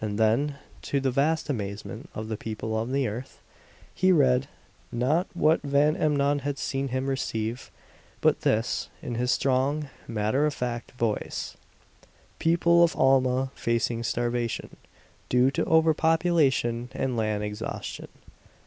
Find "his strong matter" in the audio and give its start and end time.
9.16-10.46